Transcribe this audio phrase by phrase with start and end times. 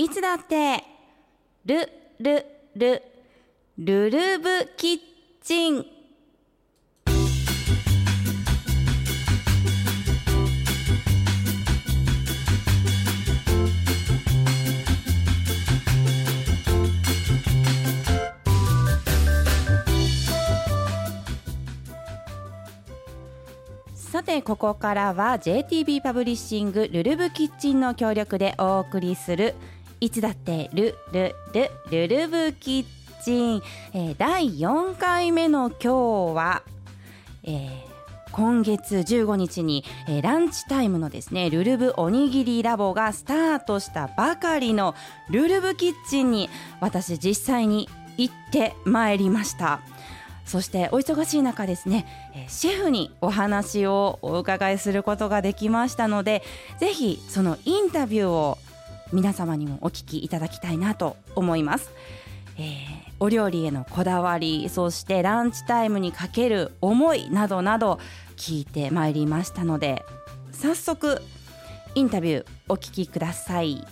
[0.00, 0.82] いつだって
[1.66, 1.86] ル
[2.20, 3.02] ルル
[3.76, 4.48] ルルブ
[4.78, 4.98] キッ
[5.42, 5.84] チン。
[23.92, 29.54] さてここからは JTB パブリッシングルルブキッチンの協力でお送りする
[30.00, 32.86] いつだってルルルルルブキッ
[33.22, 36.62] チン、えー、第4回目の今日は、
[37.42, 37.70] えー、
[38.32, 44.94] 今月15日に、えー、ランチタイムのですねルルブおにぎりラボがスタートしたばかりの
[45.28, 46.48] ルルブキッチンに
[46.80, 47.86] 私実際に
[48.16, 49.80] 行ってまいりました。
[50.46, 52.06] そしてお忙しい中ですね
[52.48, 56.42] シェフにお話をお伺いすることができましたので
[56.80, 58.58] ぜひそのインタビューを
[59.12, 61.90] 皆様にもお聞きいただきたいなと思います、
[62.58, 62.64] えー、
[63.18, 67.98] お料理へのこだわりそしてランチタイムにかける思いなどなど
[68.36, 70.04] 聞いてまいりましたので
[70.52, 71.20] 早速
[71.94, 73.84] インタビューお聞きください。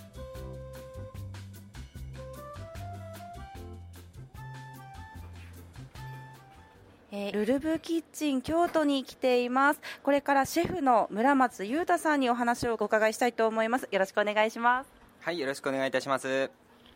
[7.11, 9.81] えー、ルルブキッチン京都に来ています。
[10.03, 13.89] これからシェフの村松裕太さんにお話をお伺いしたいと思います。
[13.91, 14.98] よろしくお願いします。
[15.21, 16.51] はいよろしくお願いいたします。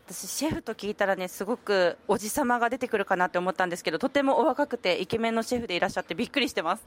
[0.07, 6.83] 私シェフと聞いたらねすごくおじさまが出てくるかなって思ったんですけどとてもお若くてイケメンのシェフでいらっしゃってびっくりしてます。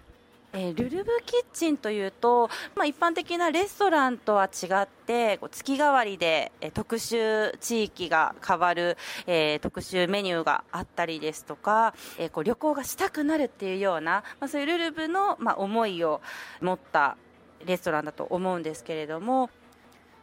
[0.52, 16.22] えー、ルルブキッチンというと、まあ、一般的なレストランとは違って月替わりで、えー、特殊地域が変わる、えー、特殊メニューがあったりですとか、えー、こう旅行がしたくなるっていうような、まあ、そういうルルブの、まあ、思いを
[16.62, 17.16] 持った
[17.66, 19.50] レストランだと思うんですけれども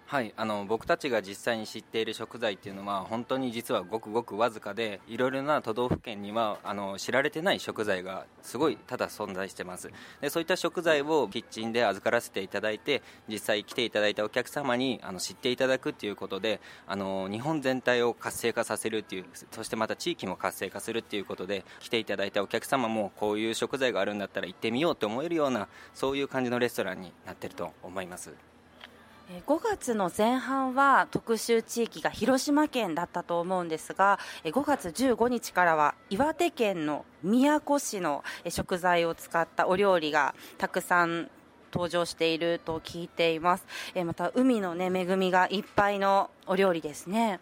[0.06, 9.90] はいあの僕たちが実際に知っている食材っていうのは本当に実はごくごくわずかでいろいろな都道府県にはあの知られてない食材がすごいただ存在してます。
[10.22, 28.53] でそういった食材をキッチンで預からせていただいて実際来ていただいたお客様にあの知っていただくっていうことであの日本全体を活性化させるっていうそしてまた地域も活性化するっていうことで来ていただいたお客様もこういう食材があるんだったら行ってみようと思えるようなそういう感じのレストランになってると思います。
[29.42, 41.32] 5月の前半は特集地域が広島県だったと思うんですが5月15日からは岩手県の宮古市の食材を使ったお料理がたくさん
[41.74, 43.66] 登場していると聞いています。
[44.06, 47.40] また海の、ね、恵みがいっぱいのお料理ですね。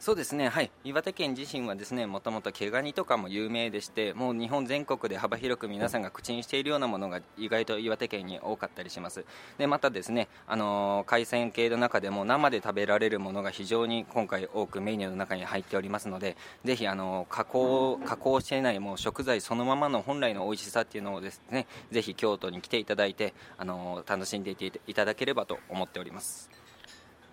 [0.00, 9.24] そうですね、はい、岩手県自身はですねもともと毛ガニとかも有名でしてもう日本全国で幅広く皆さんが口にしているようなものが意外と岩手県に多かったりします。
[9.58, 26.57] でまたですね、あのー、海鮮系の中でも生で食べられるものが非常に今回多くメニューの中に入っておりますのでぜひ、あのー、加工加工していないもう食材そのままの本来の美味しさっていうのをですねぜひ京都に来ていただいて、あのー、楽しんでいていただければと思っております。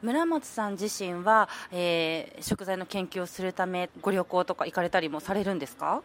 [0.02, 6.02] 村松さん自身は、えー、食材の研究をするためご旅行とか行かれたりもされるんですか？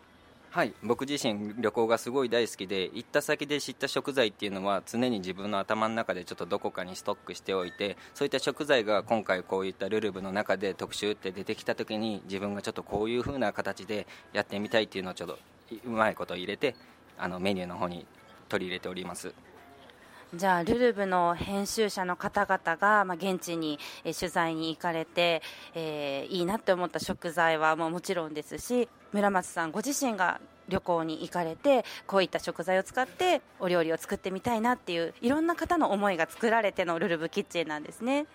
[0.50, 15.38] はい僕自身旅行がすごい大好きで行った先で知った食材っていうのは常に自分の頭の中でちょっとどこかにストックしておいてそういった食材が今回こういったルルブの中で特集って出てきた時に自分がちょっとこういう風な形でやってみたいっていうのをちょっと
[15.84, 16.74] うまいこと入れて
[17.16, 18.04] あのメニューの方に
[18.48, 19.32] 取り入れております。
[20.32, 25.42] じゃあルルブの編集者の方々が、まあ、現地に、え取材に行かれて、
[25.74, 38.26] えー、いいなって思った食材はもうもちろんですし村松さんご自身が旅行に行かれてこういった食材を使ってお料理を作ってみたいなっていういろんな方の思いが作られてのルルブキッチンなんですね。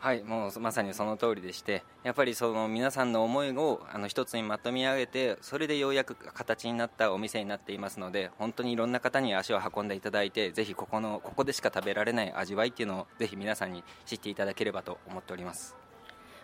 [0.00, 15.76] はいもうまさにその通りでしてやっぱりその皆さんの思いをあの一つにまとめ上げてそれでようやく形になったお店になっていますので本当にいろんな方に足を運んでいただいてぜひここのここでしか食べられない味わいっていうのをぜひ皆さんに知っていただければと思っております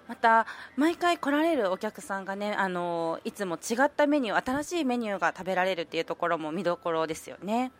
[0.06, 7.72] また毎回来られるお客さんがねあのいつも違ったメニュー新しいメニューが食べられるっていうところも見どころですよね。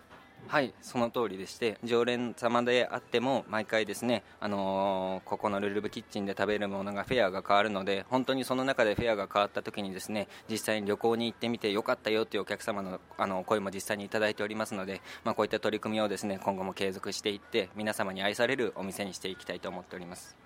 [0.48, 20.45] はいその通りでして常連様であっても毎回ですね、あのー、ここのルルブキッチンで食べるものがフェアが変わるので本当にその中でフェアが変わった時にですね実際に旅行に行ってみてよかったよというお客様のあの声も実際にいただいておりますので、まあ、こういった取り組みをですね今後も継続していって皆様に愛されるお店にしていきたいと思っております。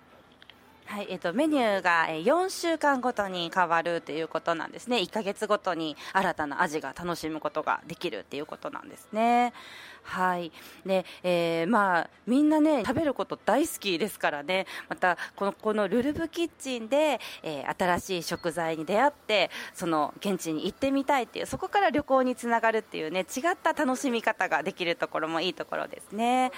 [0.91, 9.53] はいえーと、メニューが4週間ごとに変わるということなんですね1か月ごとに新たな味が楽しむことができるということなんですね。
[10.03, 10.51] はい
[10.85, 26.51] でえー、まあ、みんなね食べること大好きですからねまたこのこのルルブキッチンで、えー、新しい食材に出会ってその現地に行ってみたいっていうそこから旅行につながるっていうね違った楽しみ方ができるところもいいところですね。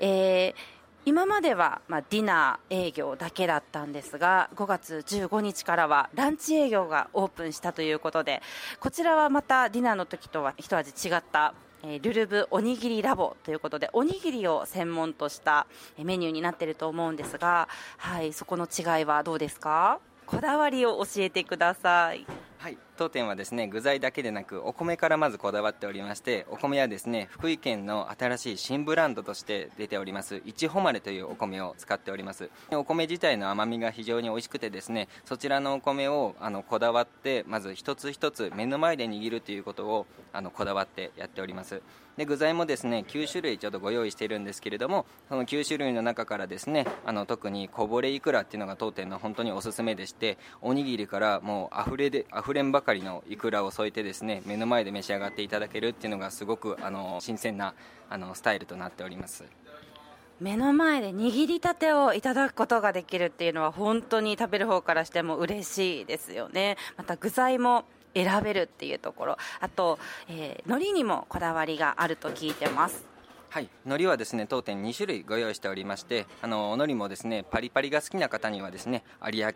[0.00, 0.73] えー
[1.06, 8.40] 今までは、まあ、ディナー営業だけだったんですが5月15日からはランチ営業がオープンしたということで
[8.80, 15.66] こちらはまたディナーの時とは一味違ったえルルブおにぎりラボということでおにぎりを専門とした
[16.02, 17.68] メニューになっていると思うんですが、
[17.98, 20.00] はい、そこの違いはどうですか？
[20.24, 22.26] こだわりを教えてください。
[22.58, 32.50] はい当店はですね具材だけでなくお米からまずこだわっておりましてお米はですね福井県の新しい新ブランドとして出ておりますいちほまれというお米を使っております。
[32.70, 41.82] お米自体の甘みが非常に美味しくてですねそちらのお米をあのこだわってまず一つ一つ目の前で握るということをあのこだわってやっております。
[42.16, 57.74] で具材もですね9種類ちょっとご用意しているんですけれどもその9種類の中からですねあの特にこぼれいくらっていうのが当店の本当におすすめでしておにぎりからもう溢れで溢れんばかりのいくらを添えてですね目の前で召し上がっていただけるっていうのがすごくあの新鮮な
[58.08, 59.44] あのスタイルとなっております。
[60.40, 66.76] 目の前で握りたてをいただくことができるっていうのは本当に食べる方からしても嬉しいですよね。
[66.96, 67.84] また具材も
[68.14, 69.36] 選べるっていうところ。
[69.60, 69.98] あと、
[70.28, 73.13] えー、海苔にもこだわりがあると聞いてます。
[73.54, 79.52] はい海苔はですね当店2種類ご用意しておりましてあのお海苔もですねパリパリが好きな方にはですね有明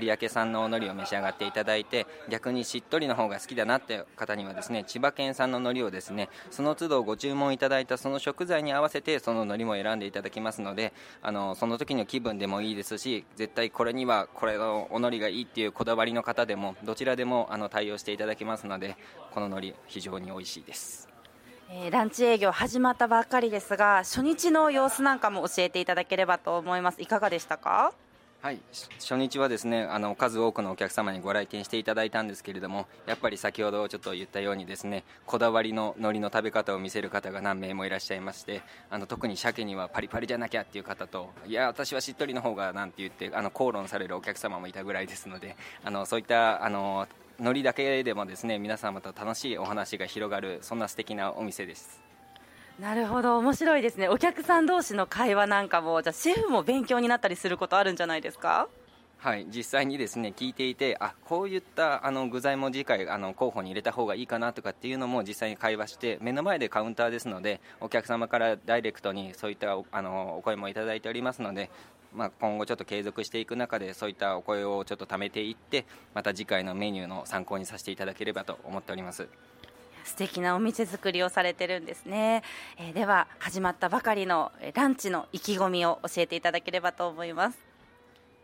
[0.00, 10.92] 有明産のお海苔を召し上がっていただいて逆にしっとりの方が好きだなって方にはですね千葉県産の海苔をですねその都度ご注文いただいたその食材に合わせてその海苔も選んでいただきますので
[11.22, 18.96] あのその時の気分でもいいですし絶対これにはこれのお海苔がいいっていうこだわりの方でもどちらでもあの対応していただけますので
[19.30, 21.15] この海苔非常に美味しいです。
[21.68, 27.02] えー、ランチ営業始まったばっかりですが初日の様子なんかも教えていただければと思います。
[27.02, 27.92] いかがでしたか？
[28.40, 28.60] はい。
[29.00, 47.08] 初日はですねあの数多くのお客様にご来店していただいたんですけれどもやっぱり先ほどちょっと言ったようにですねこだわりの海苔の食べ方を見せる方が何名もいらっしゃいましてあの特に鮭にはパリパリじゃなきゃっていう方といや私はしっとりの方がなんて言ってあの口論されるお客様もいたぐらいですのであのそういったあの
[47.40, 52.00] ノリだけでもですね皆様と楽しいお話が広がるそんな素敵なお店です。
[52.80, 53.38] なるほど。
[53.38, 54.08] 面白いですね。
[54.08, 58.68] お客さん同士の会話なんかもじゃあシェフも勉強になったりすることあるんじゃないですか？
[59.18, 71.70] はい実際にですね聞いていてあこういったあの具材も次回あの候補に入れた方がいいかなとかっていうのも実際に会話して目の前でカウンターですのでお客様からダイレクトにそういったあのお声もいただいておりますので
[72.14, 75.84] まあ、今後ちょっと継続していく中でそういったお声をちょっと貯めていって
[76.14, 79.28] また次回のメニューの参考にさせていただければと思っております。
[80.04, 82.44] 素敵なお店作りをされてるんですね、
[82.78, 87.65] えー、では始まったばかりのランチの意気込みを教えていただければと思います。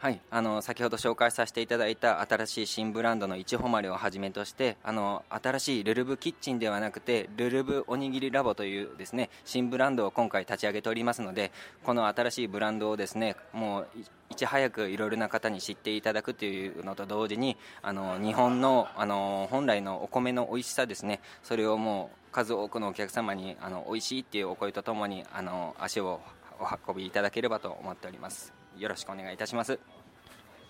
[0.03, 11.53] はいあの先ほど紹介させていただいた新しい新ブランドのいちほまれをはじめとしてあの新しいルルブキッチンではなくてルルブおにぎりラボというですね新ブランドを今回立ち上げておりますので
[11.85, 13.89] この新しいブランドをですねもう
[14.31, 26.21] いち早くいろいろな方に知っていただくというのと同時にあの日本のあの本来のお米の美味しさですねそれをもう数多くのお客様にあの美味しいっていうお声とともにあの足を
[26.59, 28.62] お運びいただければと思っております。
[28.79, 29.79] よろしくお願いいたします。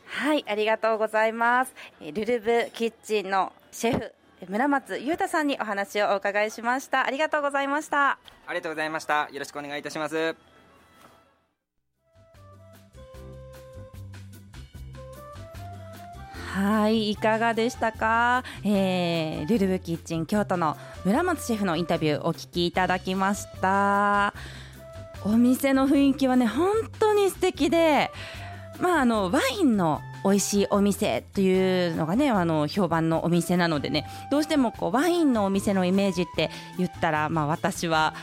[0.06, 1.74] はいありがとうございます。
[2.00, 4.12] ルルブキッチンのシェフ
[4.48, 7.06] 村松裕太さんにお話をお伺いしました。
[7.06, 8.10] ありがとうございました。
[8.10, 8.18] あ
[8.50, 9.28] りがとうございました。
[9.30, 10.34] よろしくお願いいたします。
[16.54, 24.34] はいいかがでしたか、えー、ルルブキッチン京都の村松シェフのインタビューお聞きいただきました。
[25.24, 28.10] お店の雰囲気はね本当に素敵で
[28.80, 38.14] まああのワインの美味しいお店というのがねあの評判のお店なのでねどうしてもこうワインのお店のイメージって言ったら、まあ、私は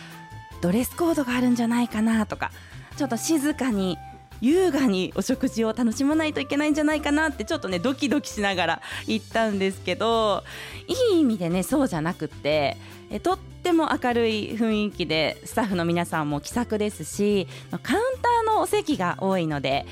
[0.62, 2.52] ドレスコードがあるんじゃないかなとか
[2.98, 3.98] ちょっと静かに
[4.42, 10.44] 優雅にお食事を楽しまないといけないんじゃないかなってちょっとねドキドキしながら行ったんですけど
[10.88, 12.78] いい意味でねそうじゃなくって
[13.10, 17.48] えとっても明るい雰囲気でスタッフの皆さんも気さくですし
[17.84, 19.86] カウンターのお席が多いので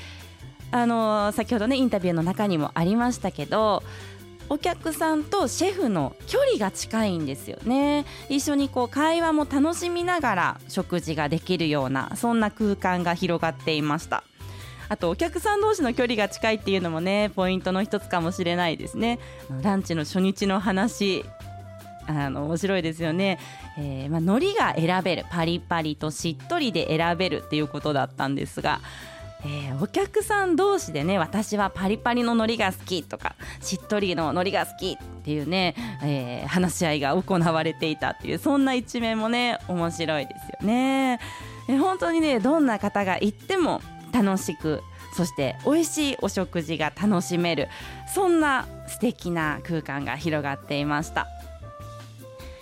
[0.70, 3.82] あの先ほどねインタビューの中にもありましたけど
[4.50, 8.06] お客さんとシェフの距離が近いんですよね。
[8.30, 14.24] 一緒にこう会話も楽しみながら食事ができるようなそんな空間が広がっていました。
[14.88, 19.18] あとお客さん同士の距離が近いっていうのもねポイントの一つかもしれないですね。
[19.62, 21.24] ランチの初日の話。
[22.10, 23.38] あの面白いですよね、
[23.76, 25.26] えーまあ、海苔が選べる。
[25.30, 28.80] パリパリとしっとりで選べるっていうことだったんですが。
[29.44, 41.20] えー、お客さん同士でね私はパリパリの海苔が好きとかしっとりの海苔が好きっていうね、えー、話し合いが行われていたっていうそんな一面もね面白いですよね。
[41.68, 43.80] えー、本当にねどんな方が行っても
[44.12, 44.82] 楽しく
[45.16, 47.68] そして美味しいお食事が楽しめる
[48.12, 51.26] そんな素敵な空間が広がっていました。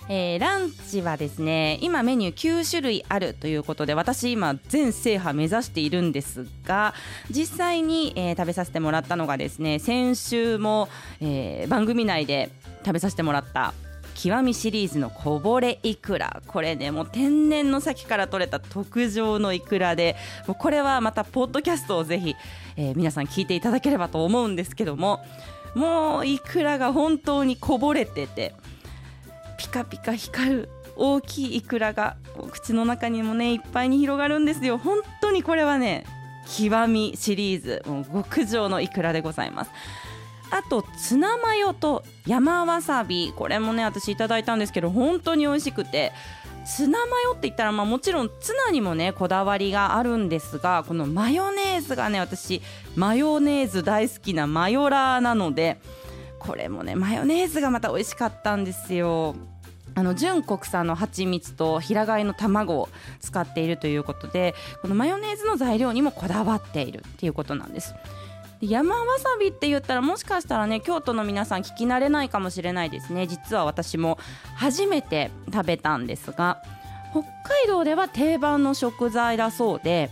[0.09, 6.93] えー、ランチはですね今メニュー9種類あるということで私今全制覇目指しているんですが
[7.29, 10.87] 実際に、えー、食べさせてもらったのがですね先週も、
[11.19, 12.51] えー、番組内で
[12.85, 13.73] 食べさせてもらった
[14.17, 16.41] 極みシリーズのこぼれいくら。
[16.47, 20.15] これねもう天然の先から取れた特上のいくらで。
[20.47, 22.35] もうこれはまたポッドキャストをぜひ、
[22.75, 25.23] えー、皆さん聞いていただければと思うんですけども。
[25.75, 28.55] もういくらが本当にこぼれてて
[29.57, 32.17] ピカピカ光る大きいイクラが
[32.51, 34.79] 口の中にもねいっぱいに広がるんですよ。
[34.79, 36.05] 本当にこれはね
[36.57, 39.71] 極みシリーズもう極上のイクラでございます。
[40.51, 43.33] あとツナマヨと山わさび。
[43.35, 46.11] これもね私いただいたんですけど本当に美味しくて。
[46.67, 52.61] ツナマヨって言ったら、まあ、もちろんツナにもねこだわりがあるんですがこのマヨネーズがね私
[52.97, 55.79] マヨネーズ大好きなマヨラーなので
[56.39, 59.35] これもねマヨネーズがまた美味しかったんですよ。
[59.95, 62.89] あの純国産の蜂蜜と平飼いの卵を
[63.19, 67.95] 使っているということでこのマヨネーズの材料にもこだわっているっていうことなんです。
[68.61, 73.27] 山わさびって言ったらもしかしたらね京都の皆さん聞き慣れないかもしれないですね。
[73.27, 74.17] 実は私も
[74.55, 76.61] 初めて食べたんですが
[77.11, 80.09] 北海道では定番の食材だそうで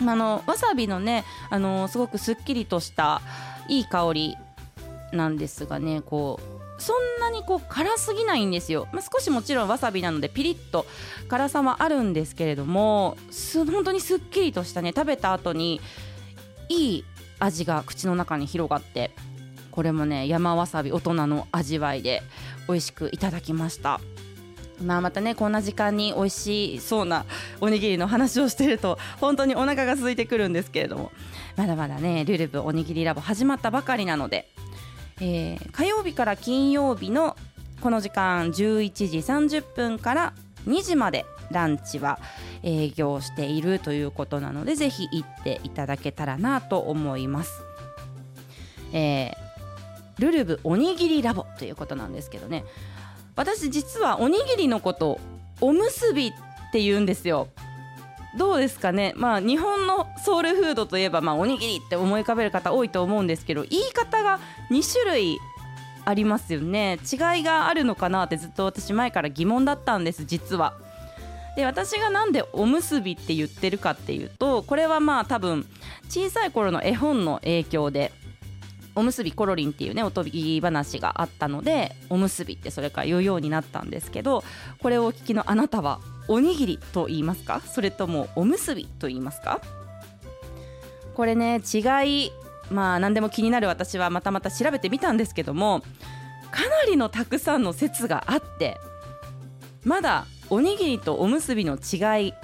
[0.00, 3.20] あのわさびのねあのすごくすっきりとした
[3.68, 4.36] いい香り
[5.12, 6.40] なんですがねこ
[6.78, 10.86] うそんなにこう辛すぎないんですよ、まあ、少しもちろんわさびなのでピリッと
[11.28, 13.16] 辛さはあるんですけれども
[13.54, 15.80] 本当にすっきりとしたね食べた後に
[16.70, 17.04] いい
[17.40, 19.10] 味が口の中に広がって
[19.70, 22.22] これもね山わさび大人の味わいで
[22.68, 24.00] 美味しくいただきました。
[24.82, 27.26] まあまたねこんな時間に美味しそうな
[27.60, 31.12] おにぎりの話をしていると本当にお腹が空いてくるんですけれども。
[31.56, 34.48] まだまだねルルブおにぎりラボ始まったばかりなので。
[35.20, 37.36] えー、火曜日から金曜日の
[37.82, 38.52] この時間11
[38.92, 40.32] 時30分から
[40.66, 42.18] 2時までランチは
[42.62, 47.62] 営業しているということなのでぜひ行っていただけたらなと思います。
[48.92, 52.64] えー、ルルブおにぎりラボということなんですけどね
[53.36, 55.20] 私実はおにぎりのこと
[55.60, 56.32] おむすびっ
[56.72, 57.48] て言うんですよ
[58.36, 64.38] どうですかね、まあ、日本のソウルフードといえば、まあ、おにぎりって思い浮かべる方多いと思うんですけど言い方が
[64.70, 65.38] 2種類
[66.04, 70.74] ありますよね違いがあるのかなってずっと私前から疑問だったんです実は。
[71.56, 75.66] で私がなんでおむすびって言ってるかっていうとこれはまあ多分
[76.08, 78.12] 小さい頃の絵本の影響で
[78.94, 84.42] おむすびコロリンっていうねおとぎ話があったのでおむすびってそれから言うようになったんですけど
[84.80, 87.60] これをお聞きのあなたはおにぎりと言いますか？
[87.60, 89.60] それともおむすびと言いますか？
[91.14, 91.78] これね違
[92.26, 92.32] い
[92.70, 95.82] まあ何でも気になる私はまたまた調べてみたんですけども
[96.50, 98.78] かなりのたくさんの説があって
[99.84, 102.34] まだおにぎりとおむすびの違い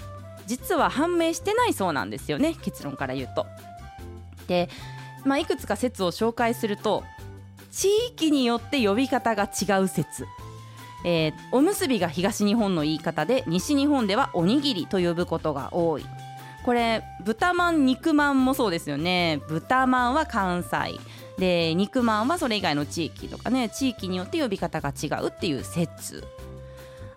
[0.47, 3.47] 実は判明してないそうなんですよね結論から言うと。
[4.47, 4.69] で、
[5.25, 7.05] まあ、いくつか説を紹介すると
[7.71, 10.27] 地域によって呼び方が違う説。
[11.05, 16.07] えー、おむすびが東日本の言い方で西日本ではおにぎりと呼ぶことが多い。
[16.65, 19.41] これ豚まん肉まんもそうですよね。
[19.49, 20.99] 豚まんは関西。
[21.39, 26.25] で肉まんはそれ以外の地域とかね地域によって呼び方が違うっていう説。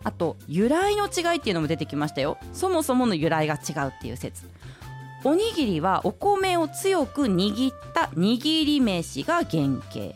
[0.03, 2.37] あと由来の違いっていうのも出てきましたよ。
[2.53, 4.49] そもそもの由来が違うっていう説。
[5.23, 10.15] おにぎりはお米を強く握った握り飯が原型。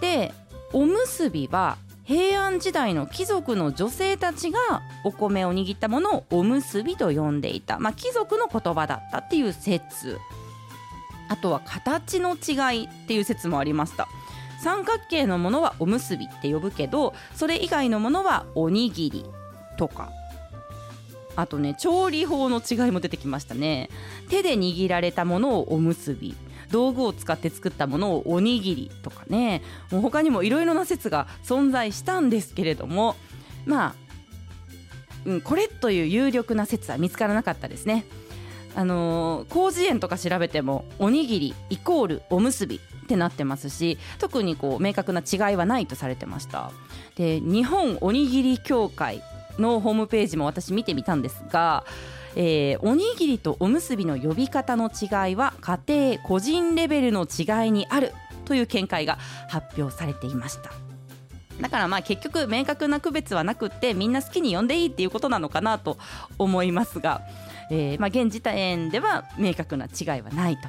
[0.00, 0.32] で
[0.72, 4.58] おむすびは平安時代の貴族の女性たちが
[5.04, 10.18] お米を握ったものをおむすびと呼んでいた、まあ、貴族の言葉だったっていう説。
[11.28, 14.08] あとは形の違いっていう説もありました。
[14.62, 19.24] 三角形のものはおむすびって呼ぶけどそれ以外のものはおにぎり
[19.76, 20.10] とか。
[21.36, 23.88] あとね調理法の違いも出てきましたね。
[24.28, 26.34] 手で握られたものをおむすび。
[26.70, 29.62] 道具を使って作ったものをおにぎりとかね。
[29.92, 33.14] もう他にもいろいろな説が存在したんですけれども。
[33.66, 33.94] まあ、
[35.26, 38.04] うん、これという有力な説は見つからなかったですね。
[38.74, 46.70] あのー、広辞苑とか調べてもおにぎりイコールおむすびってなってますし特にこう明確な違いはないとされてました。
[47.16, 49.22] で日本おにぎり協会
[49.58, 51.84] のホームページも私見てみたんですが
[52.36, 58.12] えー、おにぎりとおむすびの呼び方の違いは家庭個人レベルの違いにある
[58.44, 60.70] という見解が発表されていました。
[61.60, 65.98] だからまあ結局明確な区別はなくってみんな好きに呼んでいいっていうことなのかなと
[66.38, 67.22] 思いますが、
[67.70, 70.68] えー、まあ現時点では明確な違いはないと。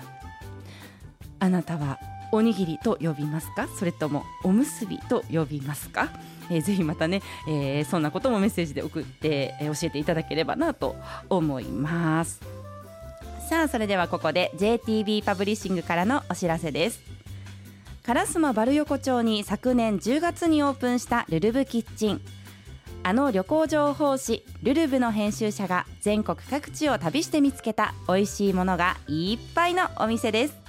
[1.41, 1.99] あなたは
[2.31, 3.67] おにぎりと呼びますか？
[3.77, 6.09] それともおむすびと呼びますか？
[6.51, 10.95] えー、ぜひまたね、えー、そんなこともメッセージで送って、えー、教えていただければなと
[11.29, 12.41] 思います。
[13.49, 17.01] さあそれではここで JTB パブリッシングからのお知らせです。
[18.03, 22.21] 烏丸バル横丁に昨年10月にオープンしたルルブキッチン。
[23.01, 30.68] あの旅行情報誌ルルブの編集者が全国各地を旅して見つけた美味しいものがいっぱいのお店です。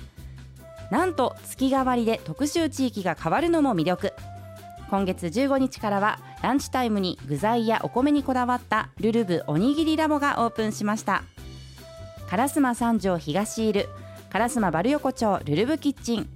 [0.91, 4.13] なんと月替わりで特集地域が変わるのも魅力。
[4.91, 11.23] 今月15日からはランチタイムに具材やお米にこだわったルルブおにぎりラボがオープンしました。
[12.29, 13.89] 烏丸三条東イル
[14.31, 16.29] 烏丸バル横丁ルルブキッチン。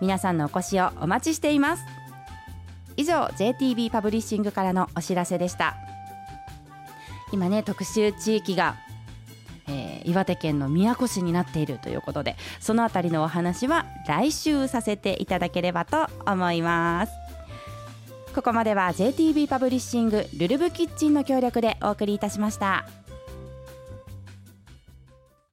[0.00, 1.84] 皆さんのお越しをお待ちしています。
[2.96, 5.76] 以上 JTB パブリッシングからのお知らせでした。
[7.32, 8.76] 今ね特集地域が
[10.04, 17.12] えー、岩手県の宮古市になっているということでそのあたりのお話は来週させていただければと思います
[18.34, 22.99] ここまでは JTB パブリッシングルルブキッチンの協力でお送りいたしました。